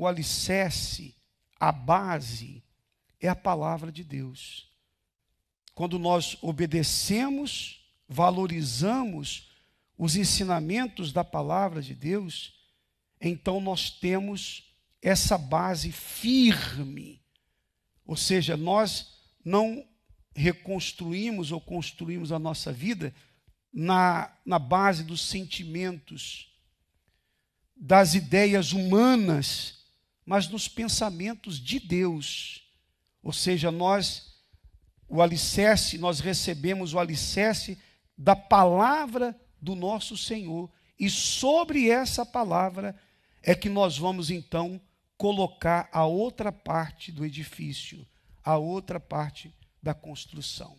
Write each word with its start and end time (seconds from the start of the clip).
o 0.00 0.06
alicerce, 0.06 1.14
a 1.58 1.70
base, 1.70 2.64
é 3.20 3.28
a 3.28 3.36
palavra 3.36 3.92
de 3.92 4.02
Deus. 4.02 4.66
Quando 5.74 5.98
nós 5.98 6.38
obedecemos, 6.40 7.84
valorizamos 8.08 9.50
os 9.98 10.16
ensinamentos 10.16 11.12
da 11.12 11.22
palavra 11.22 11.82
de 11.82 11.94
Deus, 11.94 12.54
então 13.20 13.60
nós 13.60 13.90
temos 13.90 14.74
essa 15.02 15.36
base 15.36 15.92
firme. 15.92 17.22
Ou 18.06 18.16
seja, 18.16 18.56
nós 18.56 19.18
não 19.44 19.86
reconstruímos 20.34 21.52
ou 21.52 21.60
construímos 21.60 22.32
a 22.32 22.38
nossa 22.38 22.72
vida 22.72 23.14
na, 23.70 24.34
na 24.46 24.58
base 24.58 25.04
dos 25.04 25.20
sentimentos, 25.20 26.48
das 27.76 28.14
ideias 28.14 28.72
humanas, 28.72 29.79
mas 30.30 30.48
nos 30.48 30.68
pensamentos 30.68 31.58
de 31.58 31.80
Deus. 31.80 32.62
Ou 33.20 33.32
seja, 33.32 33.72
nós, 33.72 34.32
o 35.08 35.20
alicerce, 35.20 35.98
nós 35.98 36.20
recebemos 36.20 36.94
o 36.94 37.00
alicerce 37.00 37.76
da 38.16 38.36
palavra 38.36 39.36
do 39.60 39.74
nosso 39.74 40.16
Senhor, 40.16 40.70
e 40.96 41.10
sobre 41.10 41.90
essa 41.90 42.24
palavra 42.24 42.96
é 43.42 43.56
que 43.56 43.68
nós 43.68 43.98
vamos 43.98 44.30
então 44.30 44.80
colocar 45.16 45.88
a 45.90 46.06
outra 46.06 46.52
parte 46.52 47.10
do 47.10 47.26
edifício, 47.26 48.06
a 48.44 48.56
outra 48.56 49.00
parte 49.00 49.52
da 49.82 49.94
construção. 49.94 50.78